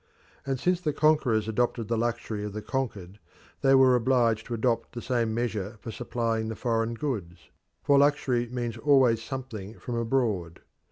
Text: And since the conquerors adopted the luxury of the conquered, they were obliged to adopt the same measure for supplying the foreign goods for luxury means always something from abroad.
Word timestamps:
And 0.47 0.59
since 0.59 0.81
the 0.81 0.93
conquerors 0.93 1.47
adopted 1.47 1.87
the 1.87 1.95
luxury 1.95 2.43
of 2.43 2.53
the 2.53 2.61
conquered, 2.63 3.19
they 3.61 3.75
were 3.75 3.93
obliged 3.93 4.47
to 4.47 4.55
adopt 4.55 4.93
the 4.93 4.99
same 5.03 5.31
measure 5.31 5.77
for 5.79 5.91
supplying 5.91 6.47
the 6.47 6.55
foreign 6.55 6.95
goods 6.95 7.51
for 7.83 7.99
luxury 7.99 8.47
means 8.51 8.77
always 8.77 9.21
something 9.21 9.75
from 9.77 9.93
abroad. 9.93 10.61